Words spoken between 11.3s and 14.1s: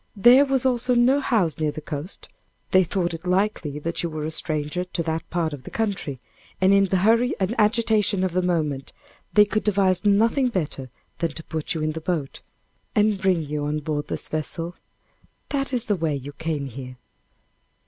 to put you in the boat, and bring you on board